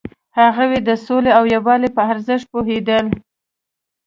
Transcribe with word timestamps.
هغوی 0.39 0.79
د 0.83 0.89
سولې 1.05 1.31
او 1.37 1.43
یووالي 1.55 1.89
په 1.95 2.01
ارزښت 2.11 2.45
پوهیدل. 2.53 3.05